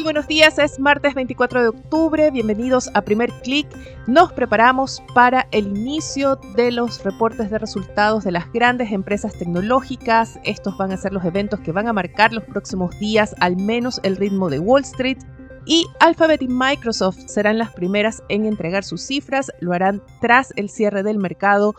Muy 0.00 0.04
buenos 0.04 0.28
días, 0.28 0.58
es 0.58 0.78
martes 0.78 1.12
24 1.12 1.60
de 1.60 1.68
octubre, 1.68 2.30
bienvenidos 2.30 2.88
a 2.94 3.02
Primer 3.02 3.30
Click. 3.42 3.68
Nos 4.06 4.32
preparamos 4.32 5.02
para 5.14 5.46
el 5.50 5.66
inicio 5.66 6.36
de 6.56 6.72
los 6.72 7.04
reportes 7.04 7.50
de 7.50 7.58
resultados 7.58 8.24
de 8.24 8.30
las 8.30 8.50
grandes 8.50 8.92
empresas 8.92 9.34
tecnológicas. 9.34 10.40
Estos 10.42 10.78
van 10.78 10.92
a 10.92 10.96
ser 10.96 11.12
los 11.12 11.22
eventos 11.26 11.60
que 11.60 11.72
van 11.72 11.86
a 11.86 11.92
marcar 11.92 12.32
los 12.32 12.44
próximos 12.44 12.98
días, 12.98 13.34
al 13.40 13.58
menos 13.58 14.00
el 14.02 14.16
ritmo 14.16 14.48
de 14.48 14.58
Wall 14.58 14.84
Street. 14.84 15.18
Y 15.66 15.84
Alphabet 16.00 16.40
y 16.40 16.48
Microsoft 16.48 17.18
serán 17.26 17.58
las 17.58 17.74
primeras 17.74 18.22
en 18.30 18.46
entregar 18.46 18.84
sus 18.84 19.02
cifras, 19.02 19.52
lo 19.60 19.74
harán 19.74 20.02
tras 20.22 20.54
el 20.56 20.70
cierre 20.70 21.02
del 21.02 21.18
mercado 21.18 21.74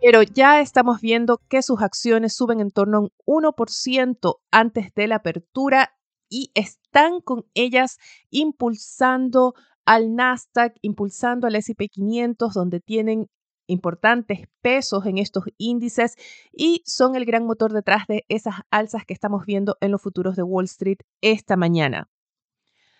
pero 0.00 0.22
ya 0.22 0.60
estamos 0.60 1.00
viendo 1.00 1.40
que 1.48 1.62
sus 1.62 1.80
acciones 1.80 2.36
suben 2.36 2.60
en 2.60 2.70
torno 2.70 2.98
a 2.98 3.00
un 3.00 3.44
1% 3.44 4.36
antes 4.50 4.92
de 4.94 5.06
la 5.06 5.16
apertura 5.16 5.94
y 6.34 6.50
están 6.54 7.20
con 7.20 7.46
ellas 7.54 8.00
impulsando 8.30 9.54
al 9.84 10.16
Nasdaq, 10.16 10.74
impulsando 10.82 11.46
al 11.46 11.54
SP 11.54 11.86
500, 11.86 12.54
donde 12.54 12.80
tienen 12.80 13.28
importantes 13.68 14.48
pesos 14.60 15.06
en 15.06 15.18
estos 15.18 15.44
índices 15.58 16.16
y 16.52 16.82
son 16.84 17.14
el 17.14 17.24
gran 17.24 17.46
motor 17.46 17.72
detrás 17.72 18.08
de 18.08 18.24
esas 18.28 18.56
alzas 18.70 19.04
que 19.06 19.14
estamos 19.14 19.46
viendo 19.46 19.76
en 19.80 19.92
los 19.92 20.02
futuros 20.02 20.34
de 20.34 20.42
Wall 20.42 20.64
Street 20.64 20.98
esta 21.20 21.56
mañana. 21.56 22.10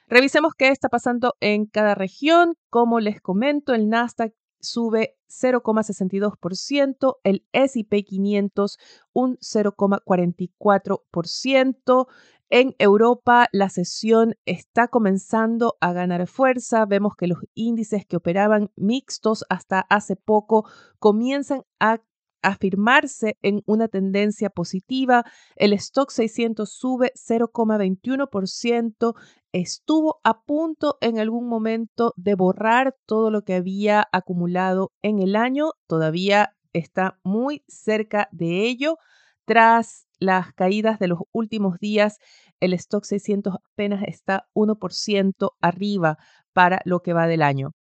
Revisemos 0.06 0.52
qué 0.56 0.69
está 0.69 0.88
pasando 0.88 1.34
en 1.41 1.66
cada 1.66 1.96
región. 1.96 2.54
Como 2.70 3.00
les 3.00 3.20
comento, 3.20 3.74
el 3.74 3.88
Nasdaq 3.88 4.32
sube 4.60 5.16
0,62%, 5.28 7.16
el 7.24 7.44
S&P 7.52 8.04
500 8.04 8.78
un 9.12 9.36
0,44%, 9.38 12.06
en 12.50 12.75
Europa 12.78 13.48
la 13.53 13.69
sesión 13.69 14.34
está 14.45 14.89
comenzando 14.89 15.77
a 15.81 15.92
ganar 15.92 16.27
fuerza. 16.27 16.84
Vemos 16.87 17.17
que 17.17 17.27
los 17.27 17.39
índices 17.55 18.06
que 18.06 18.17
operaban 18.17 18.70
mixtos 18.77 19.45
hasta 19.48 19.81
hace 19.81 20.17
poco 20.17 20.69
comienzan 20.98 21.62
a 21.81 22.00
afirmarse 22.45 23.39
en 23.42 23.62
una 23.67 23.89
tendencia 23.89 24.50
positiva. 24.50 25.25
El 25.56 25.72
stock 25.72 26.11
600 26.11 26.70
sube 26.70 27.12
0,21%. 27.17 29.15
Estuvo 29.53 30.20
a 30.22 30.42
punto 30.42 30.98
en 31.00 31.19
algún 31.19 31.48
momento 31.48 32.12
de 32.17 32.34
borrar 32.34 32.95
todo 33.06 33.31
lo 33.31 33.42
que 33.42 33.55
había 33.55 34.06
acumulado 34.12 34.92
en 35.03 35.20
el 35.20 35.37
año. 35.37 35.70
Todavía 35.87 36.55
está 36.72 37.19
muy 37.25 37.65
cerca 37.67 38.28
de 38.31 38.67
ello. 38.67 38.98
Tras 39.47 40.06
las 40.25 40.53
caídas 40.55 40.98
de 40.98 41.08
los 41.08 41.20
últimos 41.33 41.78
días, 41.78 42.19
el 42.61 42.72
stock 42.75 43.05
600 43.05 43.56
apenas 43.72 44.03
está 44.06 44.47
1% 44.55 45.53
arriba 45.61 46.19
para 46.53 46.81
lo 46.84 47.00
que 47.00 47.12
va 47.12 47.27
del 47.27 47.42
año. 47.42 47.72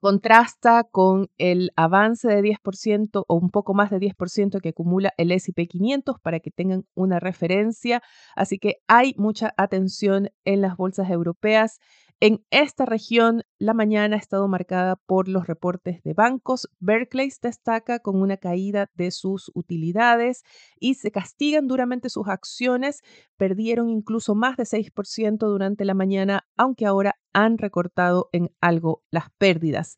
Contrasta 0.00 0.84
con 0.84 1.28
el 1.38 1.70
avance 1.74 2.28
de 2.28 2.42
10% 2.42 3.24
o 3.26 3.34
un 3.34 3.50
poco 3.50 3.74
más 3.74 3.90
de 3.90 3.98
10% 3.98 4.60
que 4.60 4.68
acumula 4.68 5.12
el 5.16 5.32
SP 5.32 5.66
500 5.66 6.20
para 6.20 6.40
que 6.40 6.50
tengan 6.50 6.84
una 6.94 7.18
referencia. 7.18 8.02
Así 8.34 8.58
que 8.58 8.76
hay 8.86 9.14
mucha 9.16 9.54
atención 9.56 10.30
en 10.44 10.60
las 10.60 10.76
bolsas 10.76 11.10
europeas 11.10 11.78
en 12.18 12.42
esta 12.48 12.86
región, 12.86 13.42
la 13.58 13.74
mañana 13.74 14.16
ha 14.16 14.18
estado 14.18 14.48
marcada 14.48 14.96
por 14.96 15.28
los 15.28 15.46
reportes 15.46 16.02
de 16.02 16.14
bancos. 16.14 16.66
Berkeley 16.80 17.30
destaca 17.42 17.98
con 17.98 18.22
una 18.22 18.38
caída 18.38 18.90
de 18.94 19.10
sus 19.10 19.50
utilidades 19.54 20.42
y 20.80 20.94
se 20.94 21.10
castigan 21.10 21.68
duramente 21.68 22.08
sus 22.08 22.26
acciones. 22.28 23.02
Perdieron 23.36 23.90
incluso 23.90 24.34
más 24.34 24.56
de 24.56 24.64
6% 24.64 25.46
durante 25.46 25.84
la 25.84 25.94
mañana, 25.94 26.46
aunque 26.56 26.86
ahora 26.86 27.16
han 27.32 27.58
recortado 27.58 28.28
en 28.32 28.50
algo 28.60 29.02
las 29.10 29.26
pérdidas. 29.38 29.96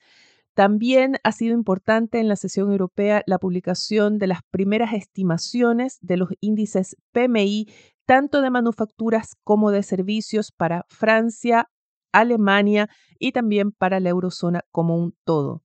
También 0.55 1.19
ha 1.23 1.31
sido 1.31 1.55
importante 1.55 2.19
en 2.19 2.27
la 2.27 2.35
sesión 2.35 2.73
europea 2.73 3.23
la 3.27 3.39
publicación 3.39 4.19
de 4.19 4.27
las 4.27 4.41
primeras 4.51 4.93
estimaciones 4.93 5.99
de 6.01 6.17
los 6.17 6.31
índices 6.41 6.97
PMI, 7.13 7.69
tanto 8.07 8.43
de 8.43 8.51
manufacturas 8.51 9.37
como 9.45 9.71
de 9.71 9.85
servicios 9.85 10.51
para 10.51 10.85
Francia, 10.89 11.69
Alemania 12.13 12.89
y 13.21 13.31
también 13.31 13.71
para 13.71 14.01
la 14.01 14.09
eurozona 14.09 14.63
como 14.73 14.97
un 14.97 15.15
todo. 15.25 15.63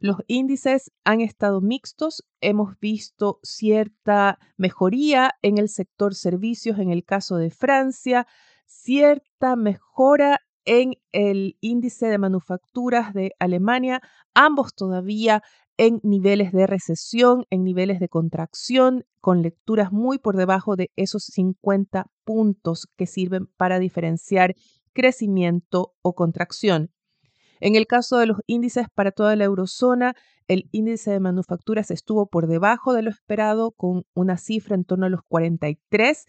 Los 0.00 0.18
índices 0.26 0.92
han 1.04 1.20
estado 1.20 1.60
mixtos, 1.60 2.24
hemos 2.40 2.78
visto 2.80 3.38
cierta 3.42 4.38
mejoría 4.56 5.32
en 5.42 5.58
el 5.58 5.68
sector 5.68 6.14
servicios 6.14 6.78
en 6.78 6.90
el 6.90 7.04
caso 7.04 7.36
de 7.36 7.50
Francia, 7.50 8.26
cierta 8.66 9.56
mejora 9.56 10.40
en 10.66 10.94
el 11.12 11.56
índice 11.60 12.06
de 12.06 12.18
manufacturas 12.18 13.14
de 13.14 13.32
Alemania, 13.38 14.02
ambos 14.34 14.74
todavía 14.74 15.42
en 15.78 16.00
niveles 16.02 16.52
de 16.52 16.66
recesión, 16.66 17.44
en 17.50 17.62
niveles 17.64 18.00
de 18.00 18.08
contracción, 18.08 19.04
con 19.20 19.42
lecturas 19.42 19.92
muy 19.92 20.18
por 20.18 20.36
debajo 20.36 20.76
de 20.76 20.90
esos 20.96 21.24
50 21.24 22.06
puntos 22.24 22.88
que 22.96 23.06
sirven 23.06 23.46
para 23.56 23.78
diferenciar 23.78 24.54
crecimiento 24.92 25.94
o 26.02 26.14
contracción. 26.14 26.90
En 27.60 27.76
el 27.76 27.86
caso 27.86 28.18
de 28.18 28.26
los 28.26 28.38
índices 28.46 28.86
para 28.94 29.12
toda 29.12 29.36
la 29.36 29.44
eurozona, 29.44 30.14
el 30.48 30.68
índice 30.72 31.10
de 31.10 31.20
manufacturas 31.20 31.90
estuvo 31.90 32.26
por 32.26 32.46
debajo 32.46 32.92
de 32.92 33.02
lo 33.02 33.10
esperado 33.10 33.72
con 33.72 34.04
una 34.14 34.36
cifra 34.36 34.74
en 34.74 34.84
torno 34.84 35.06
a 35.06 35.10
los 35.10 35.22
43 35.28 36.26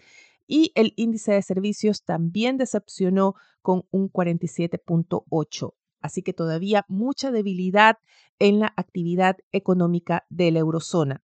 y 0.47 0.71
el 0.75 0.93
índice 0.95 1.33
de 1.33 1.41
servicios 1.41 2.03
también 2.03 2.57
decepcionó 2.57 3.35
con 3.61 3.83
un 3.91 4.09
47.8. 4.09 5.73
Así 5.99 6.21
que 6.21 6.33
todavía 6.33 6.85
mucha 6.87 7.31
debilidad 7.31 7.97
en 8.39 8.59
la 8.59 8.73
actividad 8.77 9.37
económica 9.51 10.25
de 10.29 10.51
la 10.51 10.59
eurozona. 10.59 11.23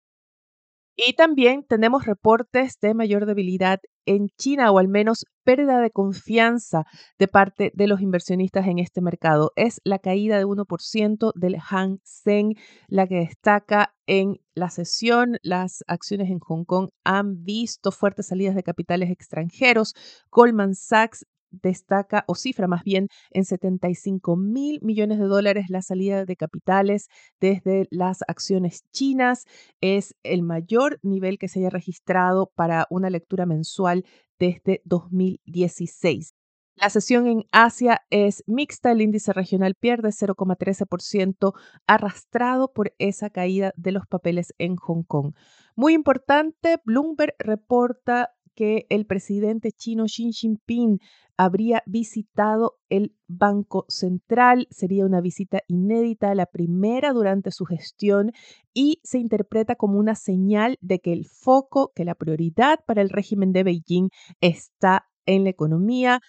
Y 0.95 1.13
también 1.13 1.63
tenemos 1.63 2.05
reportes 2.05 2.79
de 2.79 2.93
mayor 2.93 3.25
debilidad 3.25 3.79
en 4.07 4.29
China 4.37 4.71
o 4.71 4.79
al 4.79 4.87
menos 4.87 5.25
pérdida 5.43 5.79
de 5.79 5.91
confianza 5.91 6.85
de 7.19 7.27
parte 7.27 7.71
de 7.75 7.87
los 7.87 8.01
inversionistas 8.01 8.67
en 8.67 8.79
este 8.79 9.01
mercado. 9.01 9.51
Es 9.55 9.79
la 9.83 9.99
caída 9.99 10.37
de 10.37 10.45
1% 10.45 11.31
del 11.35 11.57
Hang 11.59 11.99
Seng 12.03 12.55
la 12.87 13.07
que 13.07 13.19
destaca 13.19 13.93
en 14.07 14.39
la 14.55 14.69
sesión. 14.69 15.37
Las 15.43 15.83
acciones 15.87 16.29
en 16.29 16.39
Hong 16.39 16.65
Kong 16.65 16.89
han 17.03 17.43
visto 17.43 17.91
fuertes 17.91 18.27
salidas 18.27 18.55
de 18.55 18.63
capitales 18.63 19.11
extranjeros. 19.11 19.93
Goldman 20.31 20.73
Sachs 20.73 21.25
destaca 21.61 22.23
o 22.27 22.35
cifra 22.35 22.67
más 22.67 22.83
bien 22.83 23.07
en 23.31 23.45
75 23.45 24.35
mil 24.35 24.79
millones 24.81 25.19
de 25.19 25.25
dólares 25.25 25.65
la 25.69 25.81
salida 25.81 26.25
de 26.25 26.35
capitales 26.35 27.07
desde 27.39 27.87
las 27.91 28.19
acciones 28.27 28.83
chinas. 28.91 29.45
Es 29.81 30.15
el 30.23 30.43
mayor 30.43 30.99
nivel 31.03 31.37
que 31.37 31.47
se 31.47 31.59
haya 31.59 31.69
registrado 31.69 32.51
para 32.55 32.87
una 32.89 33.09
lectura 33.09 33.45
mensual 33.45 34.05
desde 34.39 34.81
2016. 34.85 36.33
La 36.79 36.91
sesión 36.91 37.25
en 37.25 37.43
Asia 37.51 38.01
es 38.11 38.43
mixta, 38.45 38.91
el 38.91 39.01
índice 39.01 39.33
regional 39.33 39.73
pierde 39.73 40.09
0,13% 40.09 41.53
arrastrado 41.87 42.71
por 42.71 42.93
esa 42.99 43.31
caída 43.31 43.73
de 43.75 43.91
los 43.91 44.05
papeles 44.05 44.53
en 44.59 44.75
Hong 44.75 45.01
Kong. 45.01 45.33
Muy 45.75 45.95
importante, 45.95 46.77
Bloomberg 46.85 47.33
reporta 47.39 48.36
que 48.57 48.87
el 48.89 49.05
presidente 49.05 49.71
chino 49.71 50.05
Xi 50.05 50.31
Jinping 50.31 50.97
habría 51.37 51.83
visitado 51.85 52.79
el 52.89 53.15
Banco 53.27 53.85
Central. 53.87 54.67
Sería 54.71 55.05
una 55.05 55.21
visita 55.21 55.61
inédita, 55.67 56.33
la 56.33 56.47
primera 56.47 57.13
durante 57.13 57.51
su 57.51 57.65
gestión 57.65 58.31
y 58.73 58.99
se 59.03 59.19
interpreta 59.19 59.75
como 59.75 59.99
una 59.99 60.15
señal 60.15 60.77
de 60.81 60.99
que 60.99 61.13
el 61.13 61.25
foco, 61.25 61.91
que 61.95 62.03
la 62.03 62.15
prioridad 62.15 62.79
para 62.87 63.03
el 63.03 63.09
régimen 63.09 63.51
de 63.53 63.63
Beijing 63.63 64.09
está 64.41 65.05
en 65.27 65.43
la 65.43 65.51
economía. 65.51 66.19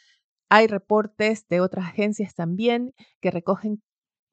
Hay 0.50 0.66
reportes 0.66 1.48
de 1.48 1.62
otras 1.62 1.86
agencias 1.86 2.34
también 2.34 2.92
que 3.22 3.30
recogen 3.30 3.82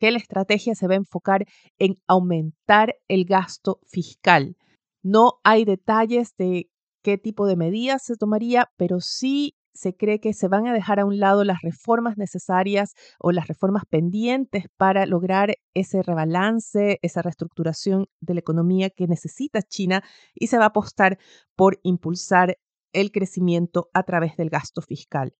que 0.01 0.12
la 0.12 0.18
estrategia 0.18 0.75
se 0.75 0.88
va 0.88 0.95
a 0.95 0.98
enfocar 0.98 1.45
en 1.80 1.98
aumentar 2.07 2.95
el 3.07 3.24
gasto 3.24 3.80
fiscal. 3.88 4.57
No 5.01 5.39
hay 5.45 5.63
detalles 5.63 6.36
de 6.36 6.69
qué 7.06 7.19
tipo 7.19 7.46
de 7.46 7.56
medidas 7.56 8.02
se 8.04 8.16
tomaría, 8.16 8.72
pero 8.78 9.00
sí 9.00 9.56
se 9.75 9.96
cree 9.96 10.19
que 10.19 10.34
se 10.34 10.48
van 10.48 10.66
a 10.66 10.74
dejar 10.74 11.00
a 11.00 11.06
un 11.06 11.19
lado 11.19 11.44
las 11.44 11.62
reformas 11.62 12.18
necesarias 12.18 12.96
o 13.19 13.31
las 13.31 13.48
reformas 13.48 13.84
pendientes 13.88 14.63
para 14.75 15.06
lograr 15.06 15.54
ese 15.75 16.02
rebalance, 16.02 16.98
esa 17.04 17.22
reestructuración 17.22 18.07
de 18.22 18.34
la 18.34 18.40
economía 18.40 18.90
que 18.90 19.06
necesita 19.06 19.62
China 19.62 20.02
y 20.34 20.48
se 20.48 20.57
va 20.57 20.63
a 20.63 20.69
apostar 20.69 21.19
por 21.56 21.80
impulsar 21.84 22.57
el 22.92 23.12
crecimiento 23.12 23.92
a 23.94 24.01
través 24.01 24.36
del 24.36 24.50
gasto 24.50 24.81
fiscal. 24.81 25.36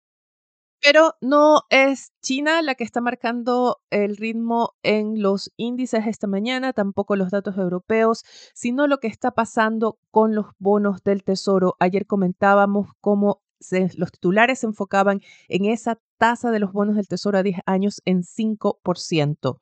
Pero 0.86 1.16
no 1.20 1.64
es 1.72 2.14
China 2.22 2.62
la 2.62 2.76
que 2.76 2.84
está 2.84 3.02
marcando 3.02 3.82
el 3.90 4.18
ritmo 4.18 4.76
en 4.84 5.20
los 5.20 5.52
índices 5.58 6.06
esta 6.06 6.28
mañana, 6.28 6.74
tampoco 6.74 7.16
los 7.16 7.32
datos 7.32 7.58
europeos, 7.58 8.24
sino 8.54 8.86
lo 8.86 9.00
que 9.00 9.08
está 9.08 9.32
pasando 9.32 9.98
con 10.12 10.36
los 10.36 10.46
bonos 10.60 11.02
del 11.04 11.24
Tesoro. 11.24 11.76
Ayer 11.80 12.06
comentábamos 12.06 12.90
cómo 13.02 13.42
los 13.98 14.12
titulares 14.12 14.60
se 14.60 14.68
enfocaban 14.68 15.22
en 15.48 15.66
esa 15.66 16.00
tasa 16.20 16.52
de 16.52 16.60
los 16.60 16.72
bonos 16.72 16.98
del 16.98 17.08
Tesoro 17.08 17.40
a 17.40 17.44
10 17.44 17.62
años 17.66 18.04
en 18.06 18.22
5%. 18.22 19.62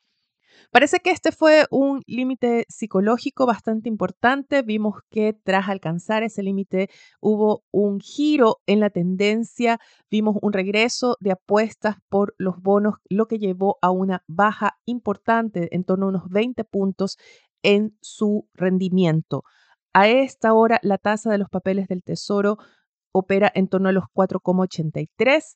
Parece 0.72 1.00
que 1.00 1.12
este 1.12 1.32
fue 1.32 1.66
un 1.70 2.02
límite 2.08 2.66
psicológico 2.70 3.46
bastante 3.46 3.90
importante. 3.90 4.62
Vimos 4.62 5.02
que 5.10 5.34
tras 5.34 5.70
alcanzar 5.70 6.24
ese 6.24 6.44
límite 6.44 6.90
hubo 7.22 7.64
un 7.72 8.00
giro 8.00 8.58
en 8.66 8.80
la 8.80 8.90
tendencia, 8.90 9.80
vimos 10.10 10.38
un 10.42 10.54
regreso 10.54 11.18
de 11.20 11.32
apuestas 11.32 11.98
por 12.10 12.36
los 12.38 12.62
bonos, 12.62 12.96
lo 13.10 13.28
que 13.28 13.38
llevó 13.38 13.78
a 13.82 13.92
una 13.92 14.24
baja 14.28 14.78
importante, 14.86 15.70
en 15.76 15.84
torno 15.84 16.08
a 16.08 16.10
unos 16.10 16.30
20 16.30 16.64
puntos 16.64 17.18
en 17.62 17.98
su 18.02 18.48
rendimiento. 18.54 19.44
A 19.94 20.08
esta 20.08 20.54
hora, 20.54 20.80
la 20.82 20.98
tasa 20.98 21.30
de 21.30 21.38
los 21.38 21.50
papeles 21.50 21.88
del 21.88 22.04
Tesoro 22.04 22.58
opera 23.12 23.52
en 23.54 23.68
torno 23.68 23.90
a 23.90 23.92
los 23.92 24.06
4,83 24.14 25.56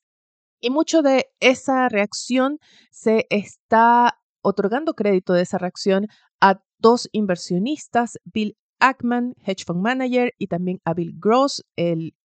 y 0.59 0.69
mucho 0.69 1.01
de 1.01 1.25
esa 1.39 1.89
reacción 1.89 2.59
se 2.91 3.27
está 3.29 4.19
otorgando 4.47 4.93
crédito 4.93 5.33
de 5.33 5.41
esa 5.41 5.57
reacción 5.57 6.07
a 6.39 6.61
dos 6.79 7.09
inversionistas, 7.11 8.17
Bill 8.23 8.55
Ackman, 8.79 9.35
hedge 9.45 9.65
fund 9.65 9.81
manager, 9.81 10.33
y 10.37 10.47
también 10.47 10.79
a 10.85 10.93
Bill 10.93 11.13
Gross, 11.17 11.65
el 11.75 12.15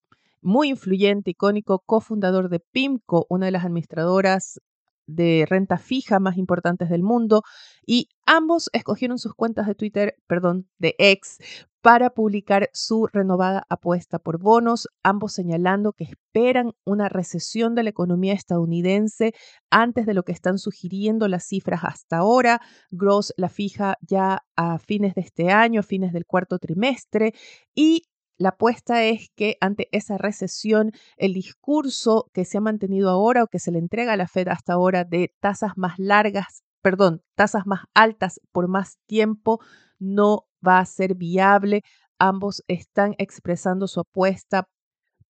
muy 0.40 0.68
influyente, 0.68 1.32
icónico 1.32 1.82
cofundador 1.84 2.48
de 2.48 2.60
PIMCO, 2.60 3.26
una 3.28 3.46
de 3.46 3.52
las 3.52 3.64
administradoras 3.64 4.60
de 5.06 5.46
renta 5.48 5.78
fija 5.78 6.20
más 6.20 6.36
importantes 6.36 6.88
del 6.88 7.02
mundo 7.02 7.42
y 7.84 8.08
ambos 8.24 8.70
escogieron 8.72 9.18
sus 9.18 9.34
cuentas 9.34 9.66
de 9.66 9.74
Twitter, 9.74 10.16
perdón, 10.28 10.68
de 10.78 10.94
X, 10.98 11.38
para 11.82 12.10
publicar 12.10 12.70
su 12.72 13.08
renovada 13.12 13.66
apuesta 13.68 14.20
por 14.20 14.38
bonos, 14.38 14.88
ambos 15.02 15.32
señalando 15.32 15.92
que 15.92 16.04
esperan 16.04 16.72
una 16.84 17.08
recesión 17.08 17.74
de 17.74 17.82
la 17.82 17.90
economía 17.90 18.34
estadounidense 18.34 19.34
antes 19.68 20.06
de 20.06 20.14
lo 20.14 20.22
que 20.22 20.30
están 20.30 20.58
sugiriendo 20.58 21.26
las 21.26 21.44
cifras 21.44 21.80
hasta 21.82 22.18
ahora. 22.18 22.60
Gross 22.92 23.34
la 23.36 23.48
fija 23.48 23.96
ya 24.00 24.44
a 24.56 24.78
fines 24.78 25.16
de 25.16 25.22
este 25.22 25.50
año, 25.50 25.80
a 25.80 25.82
fines 25.82 26.12
del 26.12 26.24
cuarto 26.24 26.60
trimestre, 26.60 27.34
y 27.74 28.04
la 28.38 28.50
apuesta 28.50 29.04
es 29.04 29.30
que 29.34 29.56
ante 29.60 29.88
esa 29.92 30.18
recesión, 30.18 30.92
el 31.16 31.34
discurso 31.34 32.30
que 32.32 32.44
se 32.44 32.58
ha 32.58 32.60
mantenido 32.60 33.10
ahora 33.10 33.42
o 33.42 33.48
que 33.48 33.58
se 33.58 33.72
le 33.72 33.78
entrega 33.78 34.12
a 34.12 34.16
la 34.16 34.28
Fed 34.28 34.48
hasta 34.48 34.72
ahora 34.72 35.04
de 35.04 35.34
tasas 35.40 35.72
más 35.76 35.98
largas, 35.98 36.62
perdón, 36.80 37.22
tasas 37.34 37.66
más 37.66 37.82
altas 37.94 38.40
por 38.52 38.68
más 38.68 38.98
tiempo, 39.06 39.60
no 39.98 40.46
va 40.66 40.78
a 40.78 40.86
ser 40.86 41.14
viable. 41.14 41.82
Ambos 42.18 42.62
están 42.68 43.14
expresando 43.18 43.86
su 43.86 44.00
apuesta 44.00 44.68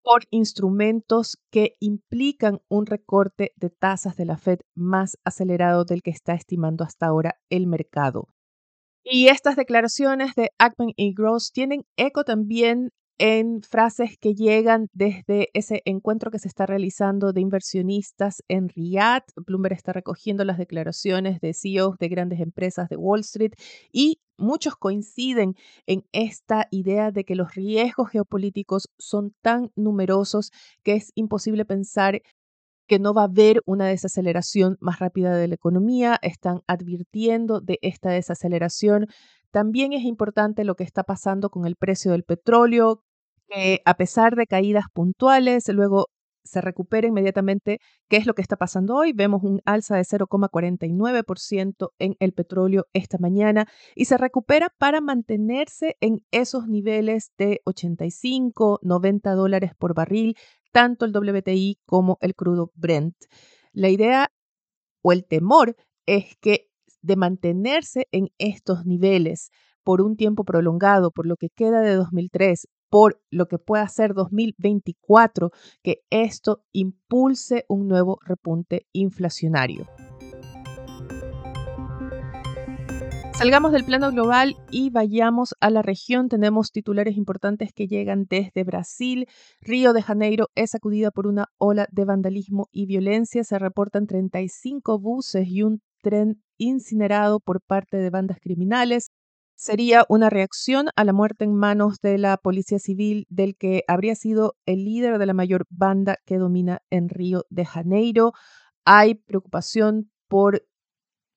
por 0.02 0.24
instrumentos 0.30 1.38
que 1.50 1.76
implican 1.80 2.60
un 2.68 2.86
recorte 2.86 3.52
de 3.56 3.70
tasas 3.70 4.16
de 4.16 4.24
la 4.24 4.36
Fed 4.36 4.60
más 4.74 5.16
acelerado 5.24 5.84
del 5.84 6.02
que 6.02 6.10
está 6.10 6.34
estimando 6.34 6.84
hasta 6.84 7.06
ahora 7.06 7.36
el 7.50 7.66
mercado. 7.66 8.28
Y 9.04 9.28
estas 9.28 9.56
declaraciones 9.56 10.34
de 10.34 10.50
Ackman 10.58 10.92
y 10.96 11.12
Gross 11.14 11.52
tienen 11.52 11.84
eco 11.96 12.24
también 12.24 12.90
en 13.24 13.62
frases 13.62 14.18
que 14.18 14.34
llegan 14.34 14.88
desde 14.92 15.48
ese 15.54 15.80
encuentro 15.84 16.32
que 16.32 16.40
se 16.40 16.48
está 16.48 16.66
realizando 16.66 17.32
de 17.32 17.40
inversionistas 17.40 18.42
en 18.48 18.68
Riyadh. 18.68 19.22
Bloomberg 19.36 19.74
está 19.74 19.92
recogiendo 19.92 20.44
las 20.44 20.58
declaraciones 20.58 21.40
de 21.40 21.54
CEOs 21.54 21.98
de 21.98 22.08
grandes 22.08 22.40
empresas 22.40 22.88
de 22.88 22.96
Wall 22.96 23.20
Street 23.20 23.52
y 23.92 24.18
muchos 24.36 24.74
coinciden 24.74 25.54
en 25.86 26.04
esta 26.10 26.66
idea 26.72 27.12
de 27.12 27.22
que 27.22 27.36
los 27.36 27.54
riesgos 27.54 28.10
geopolíticos 28.10 28.88
son 28.98 29.32
tan 29.40 29.70
numerosos 29.76 30.50
que 30.82 30.94
es 30.94 31.12
imposible 31.14 31.64
pensar 31.64 32.22
que 32.88 32.98
no 32.98 33.14
va 33.14 33.22
a 33.22 33.26
haber 33.26 33.62
una 33.66 33.86
desaceleración 33.86 34.78
más 34.80 34.98
rápida 34.98 35.36
de 35.36 35.46
la 35.46 35.54
economía. 35.54 36.18
Están 36.22 36.62
advirtiendo 36.66 37.60
de 37.60 37.78
esta 37.82 38.10
desaceleración 38.10 39.06
también 39.52 39.92
es 39.92 40.02
importante 40.04 40.64
lo 40.64 40.74
que 40.76 40.82
está 40.82 41.04
pasando 41.04 41.50
con 41.50 41.66
el 41.66 41.76
precio 41.76 42.12
del 42.12 42.24
petróleo, 42.24 43.02
a 43.84 43.94
pesar 43.94 44.36
de 44.36 44.46
caídas 44.46 44.84
puntuales, 44.92 45.68
luego 45.68 46.06
se 46.44 46.60
recupera 46.60 47.06
inmediatamente. 47.06 47.78
¿Qué 48.08 48.16
es 48.16 48.26
lo 48.26 48.34
que 48.34 48.42
está 48.42 48.56
pasando 48.56 48.96
hoy? 48.96 49.12
Vemos 49.12 49.42
un 49.42 49.60
alza 49.64 49.96
de 49.96 50.04
0,49% 50.04 51.90
en 51.98 52.16
el 52.18 52.32
petróleo 52.32 52.86
esta 52.92 53.18
mañana 53.18 53.66
y 53.94 54.06
se 54.06 54.18
recupera 54.18 54.68
para 54.78 55.00
mantenerse 55.00 55.96
en 56.00 56.20
esos 56.30 56.66
niveles 56.68 57.32
de 57.38 57.60
85, 57.64 58.80
90 58.82 59.34
dólares 59.34 59.72
por 59.78 59.94
barril, 59.94 60.36
tanto 60.72 61.04
el 61.04 61.12
WTI 61.16 61.78
como 61.86 62.18
el 62.20 62.34
crudo 62.34 62.70
Brent. 62.74 63.14
La 63.72 63.88
idea 63.88 64.30
o 65.02 65.12
el 65.12 65.24
temor 65.24 65.76
es 66.06 66.36
que 66.40 66.68
de 67.02 67.16
mantenerse 67.16 68.06
en 68.12 68.28
estos 68.38 68.86
niveles 68.86 69.50
por 69.82 70.00
un 70.00 70.16
tiempo 70.16 70.44
prolongado, 70.44 71.10
por 71.10 71.26
lo 71.26 71.36
que 71.36 71.48
queda 71.54 71.80
de 71.80 71.94
2003, 71.94 72.68
por 72.92 73.22
lo 73.30 73.48
que 73.48 73.56
pueda 73.56 73.88
ser 73.88 74.12
2024, 74.12 75.50
que 75.82 76.02
esto 76.10 76.62
impulse 76.72 77.64
un 77.66 77.88
nuevo 77.88 78.18
repunte 78.22 78.86
inflacionario. 78.92 79.86
Salgamos 83.32 83.72
del 83.72 83.86
plano 83.86 84.10
global 84.10 84.56
y 84.70 84.90
vayamos 84.90 85.54
a 85.60 85.70
la 85.70 85.80
región. 85.80 86.28
Tenemos 86.28 86.70
titulares 86.70 87.16
importantes 87.16 87.72
que 87.72 87.88
llegan 87.88 88.26
desde 88.28 88.62
Brasil. 88.62 89.26
Río 89.62 89.94
de 89.94 90.02
Janeiro 90.02 90.50
es 90.54 90.72
sacudida 90.72 91.10
por 91.10 91.26
una 91.26 91.46
ola 91.56 91.88
de 91.90 92.04
vandalismo 92.04 92.68
y 92.72 92.84
violencia. 92.84 93.42
Se 93.42 93.58
reportan 93.58 94.06
35 94.06 94.98
buses 94.98 95.48
y 95.48 95.62
un 95.62 95.80
tren 96.02 96.42
incinerado 96.58 97.40
por 97.40 97.62
parte 97.62 97.96
de 97.96 98.10
bandas 98.10 98.38
criminales. 98.38 99.10
Sería 99.62 100.04
una 100.08 100.28
reacción 100.28 100.88
a 100.96 101.04
la 101.04 101.12
muerte 101.12 101.44
en 101.44 101.54
manos 101.54 102.00
de 102.00 102.18
la 102.18 102.36
policía 102.36 102.80
civil 102.80 103.28
del 103.30 103.54
que 103.56 103.84
habría 103.86 104.16
sido 104.16 104.56
el 104.66 104.84
líder 104.84 105.18
de 105.18 105.26
la 105.26 105.34
mayor 105.34 105.68
banda 105.70 106.16
que 106.26 106.36
domina 106.36 106.82
en 106.90 107.08
Río 107.08 107.44
de 107.48 107.64
Janeiro. 107.64 108.32
Hay 108.84 109.14
preocupación 109.14 110.10
por 110.26 110.66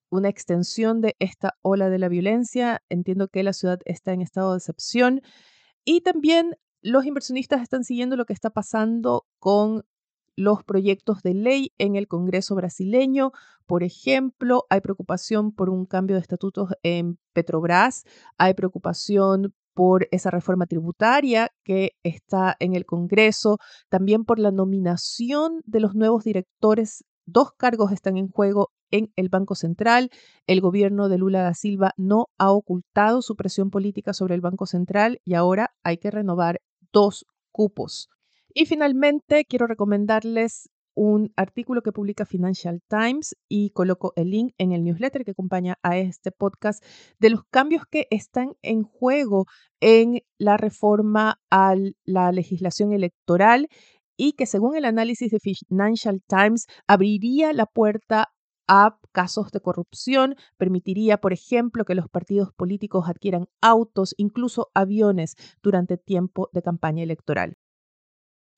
una 0.09 0.27
extensión 0.29 1.01
de 1.01 1.15
esta 1.19 1.53
ola 1.61 1.91
de 1.91 1.99
la 1.99 2.09
violencia. 2.09 2.81
Entiendo 2.89 3.27
que 3.27 3.43
la 3.43 3.53
ciudad 3.53 3.77
está 3.85 4.11
en 4.13 4.23
estado 4.23 4.53
de 4.53 4.57
excepción. 4.57 5.21
Y 5.83 6.01
también 6.01 6.55
los 6.81 7.05
inversionistas 7.05 7.61
están 7.61 7.83
siguiendo 7.83 8.15
lo 8.15 8.25
que 8.25 8.33
está 8.33 8.49
pasando 8.49 9.27
con 9.37 9.83
los 10.35 10.63
proyectos 10.63 11.21
de 11.21 11.33
ley 11.33 11.71
en 11.77 11.95
el 11.95 12.07
Congreso 12.07 12.55
brasileño. 12.55 13.31
Por 13.65 13.83
ejemplo, 13.83 14.65
hay 14.69 14.81
preocupación 14.81 15.51
por 15.51 15.69
un 15.69 15.85
cambio 15.85 16.15
de 16.15 16.21
estatutos 16.21 16.69
en 16.83 17.17
Petrobras, 17.33 18.03
hay 18.37 18.53
preocupación 18.53 19.53
por 19.73 20.07
esa 20.11 20.31
reforma 20.31 20.65
tributaria 20.65 21.51
que 21.63 21.91
está 22.01 22.55
en 22.59 22.75
el 22.75 22.85
Congreso, 22.85 23.57
también 23.89 24.23
por 24.23 24.39
la 24.39 24.51
nominación 24.51 25.61
de 25.65 25.81
los 25.81 25.95
nuevos 25.95 26.23
directores. 26.23 27.03
Dos 27.25 27.51
cargos 27.57 27.91
están 27.91 28.17
en 28.17 28.29
juego 28.29 28.71
en 28.89 29.11
el 29.15 29.29
Banco 29.29 29.55
Central. 29.55 30.09
El 30.47 30.61
gobierno 30.61 31.09
de 31.09 31.17
Lula 31.17 31.41
da 31.41 31.53
Silva 31.53 31.91
no 31.97 32.27
ha 32.37 32.51
ocultado 32.51 33.21
su 33.21 33.35
presión 33.35 33.69
política 33.69 34.13
sobre 34.13 34.35
el 34.35 34.41
Banco 34.41 34.65
Central 34.65 35.19
y 35.25 35.33
ahora 35.33 35.75
hay 35.83 35.97
que 35.97 36.11
renovar 36.11 36.61
dos 36.93 37.25
cupos. 37.51 38.09
Y 38.57 38.67
finalmente, 38.67 39.43
quiero 39.43 39.67
recomendarles 39.67 40.69
un 40.95 41.33
artículo 41.35 41.81
que 41.81 41.91
publica 41.91 42.25
Financial 42.25 42.81
Times 42.87 43.35
y 43.49 43.71
coloco 43.71 44.13
el 44.15 44.29
link 44.29 44.53
en 44.57 44.71
el 44.71 44.81
newsletter 44.85 45.25
que 45.25 45.31
acompaña 45.31 45.75
a 45.83 45.97
este 45.97 46.31
podcast 46.31 46.81
de 47.19 47.31
los 47.31 47.41
cambios 47.51 47.83
que 47.85 48.07
están 48.11 48.53
en 48.61 48.83
juego 48.83 49.45
en 49.81 50.21
la 50.37 50.55
reforma 50.55 51.41
a 51.51 51.75
la 52.05 52.31
legislación 52.31 52.93
electoral 52.93 53.67
y 54.15 54.31
que 54.37 54.45
según 54.45 54.77
el 54.77 54.85
análisis 54.85 55.31
de 55.31 55.39
Financial 55.41 56.21
Times 56.25 56.67
abriría 56.87 57.51
la 57.51 57.65
puerta 57.65 58.29
a 58.69 58.97
casos 59.11 59.51
de 59.51 59.59
corrupción, 59.59 60.35
permitiría, 60.55 61.17
por 61.17 61.33
ejemplo, 61.33 61.83
que 61.83 61.93
los 61.93 62.07
partidos 62.07 62.53
políticos 62.55 63.09
adquieran 63.09 63.47
autos, 63.59 64.15
incluso 64.15 64.69
aviones, 64.73 65.35
durante 65.61 65.97
tiempo 65.97 66.49
de 66.53 66.61
campaña 66.61 67.03
electoral. 67.03 67.57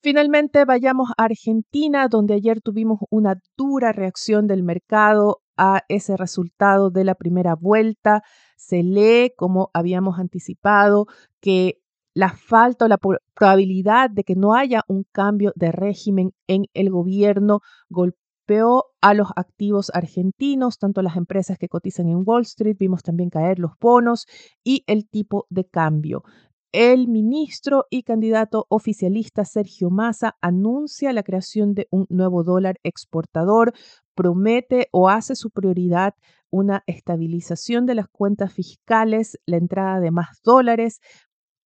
Finalmente, 0.00 0.64
vayamos 0.64 1.10
a 1.16 1.24
Argentina, 1.24 2.06
donde 2.08 2.34
ayer 2.34 2.60
tuvimos 2.60 3.00
una 3.10 3.40
dura 3.56 3.92
reacción 3.92 4.46
del 4.46 4.62
mercado 4.62 5.40
a 5.56 5.82
ese 5.88 6.16
resultado 6.16 6.90
de 6.90 7.02
la 7.04 7.16
primera 7.16 7.56
vuelta. 7.56 8.22
Se 8.56 8.84
lee, 8.84 9.32
como 9.36 9.70
habíamos 9.74 10.20
anticipado, 10.20 11.06
que 11.40 11.80
la 12.14 12.30
falta 12.30 12.84
o 12.84 12.88
la 12.88 12.98
probabilidad 13.34 14.08
de 14.10 14.22
que 14.22 14.36
no 14.36 14.54
haya 14.54 14.82
un 14.86 15.04
cambio 15.10 15.52
de 15.56 15.72
régimen 15.72 16.32
en 16.46 16.66
el 16.74 16.90
gobierno 16.90 17.60
golpeó 17.88 18.84
a 19.00 19.14
los 19.14 19.28
activos 19.36 19.90
argentinos, 19.92 20.78
tanto 20.78 21.02
las 21.02 21.16
empresas 21.16 21.58
que 21.58 21.68
cotizan 21.68 22.08
en 22.08 22.22
Wall 22.24 22.42
Street, 22.42 22.76
vimos 22.78 23.02
también 23.02 23.30
caer 23.30 23.58
los 23.58 23.72
bonos 23.80 24.26
y 24.64 24.84
el 24.86 25.08
tipo 25.08 25.46
de 25.50 25.66
cambio. 25.66 26.22
El 26.72 27.08
ministro 27.08 27.86
y 27.88 28.02
candidato 28.02 28.66
oficialista 28.68 29.46
Sergio 29.46 29.88
Massa 29.88 30.36
anuncia 30.42 31.14
la 31.14 31.22
creación 31.22 31.72
de 31.72 31.88
un 31.90 32.04
nuevo 32.10 32.44
dólar 32.44 32.78
exportador, 32.82 33.72
promete 34.14 34.88
o 34.92 35.08
hace 35.08 35.34
su 35.34 35.50
prioridad 35.50 36.14
una 36.50 36.82
estabilización 36.86 37.86
de 37.86 37.94
las 37.94 38.08
cuentas 38.08 38.52
fiscales, 38.52 39.38
la 39.46 39.56
entrada 39.56 40.00
de 40.00 40.10
más 40.10 40.42
dólares, 40.44 41.00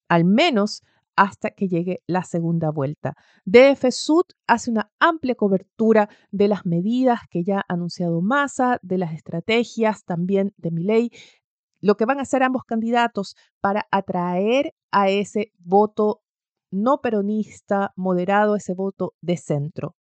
al 0.09 0.25
menos 0.25 0.82
hasta 1.16 1.50
que 1.50 1.66
llegue 1.66 2.02
la 2.06 2.23
segunda 2.23 2.71
vuelta. 2.71 3.14
DF 3.44 3.90
Sud 3.90 4.25
hace 4.47 4.71
una 4.71 4.92
amplia 5.00 5.35
cobertura 5.35 6.09
de 6.30 6.47
las 6.47 6.64
medidas 6.64 7.21
que 7.28 7.42
ya 7.42 7.59
ha 7.59 7.75
anunciado 7.75 8.23
Massa, 8.23 8.78
de 8.82 8.99
las 8.99 9.12
estrategias 9.14 10.04
también 10.04 10.54
de 10.56 10.71
Milei, 10.71 11.11
lo 11.82 11.96
que 11.96 12.06
van 12.06 12.18
a 12.18 12.22
hacer 12.22 12.42
ambos 12.42 12.62
candidatos 12.64 13.36
para 13.60 13.86
atraer 13.90 14.72
a 14.90 15.10
ese 15.10 15.52
voto 15.58 16.20
no 16.70 17.00
peronista, 17.02 17.92
moderado, 17.96 18.56
ese 18.56 18.72
voto 18.72 19.12
de 19.20 19.36
centro. 19.36 19.94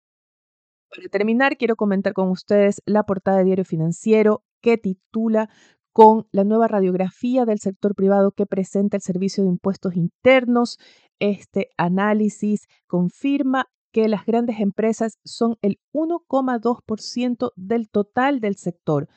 Para 0.94 1.08
terminar, 1.08 1.56
quiero 1.56 1.76
comentar 1.76 2.12
con 2.12 2.28
ustedes 2.30 2.82
la 2.84 3.04
portada 3.04 3.38
de 3.38 3.44
Diario 3.44 3.64
Financiero 3.64 4.44
que 4.60 4.76
titula 4.76 5.48
con 5.92 6.26
la 6.30 6.44
nueva 6.44 6.68
radiografía 6.68 7.44
del 7.44 7.58
sector 7.58 7.94
privado 7.94 8.32
que 8.32 8.46
presenta 8.46 8.96
el 8.96 9.02
Servicio 9.02 9.42
de 9.42 9.50
Impuestos 9.50 9.96
Internos. 9.96 10.78
Este 11.18 11.70
análisis 11.76 12.66
confirma 12.86 13.66
que 13.92 14.08
las 14.08 14.24
grandes 14.24 14.60
empresas 14.60 15.18
son 15.24 15.56
el 15.62 15.80
1,2% 15.92 17.50
del 17.56 17.88
total 17.90 18.40
del 18.40 18.56
sector, 18.56 19.08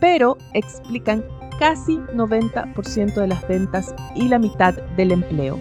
pero 0.00 0.36
explican 0.52 1.24
casi 1.60 1.98
90% 1.98 3.14
de 3.14 3.26
las 3.28 3.46
ventas 3.46 3.94
y 4.16 4.26
la 4.26 4.40
mitad 4.40 4.74
del 4.96 5.12
empleo. 5.12 5.60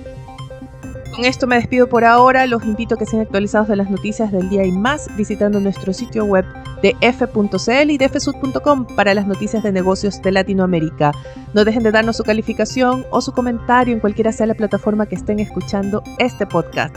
Con 1.14 1.26
esto 1.26 1.48
me 1.48 1.58
despido 1.58 1.90
por 1.90 2.06
ahora, 2.06 2.48
los 2.48 2.64
invito 2.64 2.96
a 2.96 2.98
que 2.98 3.06
sean 3.06 3.22
actualizados 3.22 3.68
de 3.68 3.76
las 3.76 3.90
noticias 3.90 4.32
del 4.32 4.50
día 4.50 4.66
y 4.66 4.72
más 4.72 5.10
visitando 5.18 5.60
nuestro 5.60 5.92
sitio 5.92 6.24
web 6.24 6.46
de 6.82 6.96
f.cl 7.02 7.90
y 7.92 7.98
de 7.98 8.08
fsud.com 8.08 8.88
para 8.96 9.14
las 9.14 9.28
noticias 9.28 9.62
de 9.62 9.74
negocios 9.74 10.22
de 10.22 10.32
Latinoamérica. 10.32 11.12
No 11.54 11.66
dejen 11.66 11.84
de 11.84 11.92
darnos 11.92 12.16
su 12.16 12.24
calificación 12.24 13.06
o 13.12 13.20
su 13.20 13.34
comentario 13.34 13.94
en 13.94 14.00
cualquiera 14.00 14.32
sea 14.32 14.48
la 14.48 14.54
plataforma 14.54 15.08
que 15.08 15.16
estén 15.16 15.40
escuchando 15.40 16.02
este 16.20 16.48
podcast. 16.48 16.96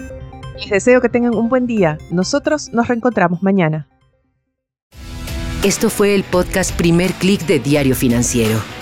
Les 0.61 0.71
deseo 0.71 1.01
que 1.01 1.09
tengan 1.09 1.35
un 1.35 1.49
buen 1.49 1.67
día. 1.67 1.99
Nosotros 2.13 2.71
nos 2.73 2.87
reencontramos 2.87 3.43
mañana. 3.43 3.89
Esto 5.65 5.91
fue 5.91 6.15
el 6.15 6.23
podcast 6.23 6.77
Primer 6.77 7.13
Click 7.15 7.45
de 7.47 7.59
Diario 7.59 7.97
Financiero. 7.97 8.82